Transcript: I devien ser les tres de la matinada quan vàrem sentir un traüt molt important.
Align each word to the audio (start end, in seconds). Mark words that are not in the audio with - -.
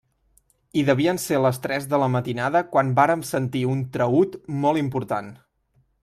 I 0.81 0.83
devien 0.85 1.19
ser 1.23 1.41
les 1.45 1.59
tres 1.65 1.83
de 1.91 1.99
la 2.03 2.07
matinada 2.13 2.61
quan 2.71 2.89
vàrem 2.99 3.21
sentir 3.33 3.61
un 3.73 3.83
traüt 3.97 4.39
molt 4.65 4.81
important. 4.83 5.29